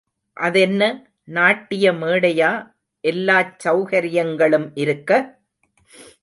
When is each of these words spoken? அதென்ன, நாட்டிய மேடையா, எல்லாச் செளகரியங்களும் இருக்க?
அதென்ன, 0.37 0.81
நாட்டிய 1.23 1.91
மேடையா, 1.91 2.51
எல்லாச் 3.03 3.67
செளகரியங்களும் 3.67 4.71
இருக்க? 4.73 5.39